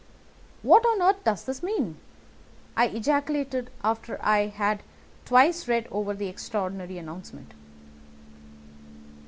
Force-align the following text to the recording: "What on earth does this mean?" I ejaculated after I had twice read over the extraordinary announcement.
"What 0.63 0.83
on 0.83 0.99
earth 0.99 1.23
does 1.23 1.43
this 1.43 1.61
mean?" 1.61 1.97
I 2.75 2.87
ejaculated 2.87 3.69
after 3.83 4.17
I 4.25 4.47
had 4.47 4.81
twice 5.25 5.67
read 5.67 5.87
over 5.91 6.15
the 6.15 6.27
extraordinary 6.27 6.97
announcement. 6.97 7.53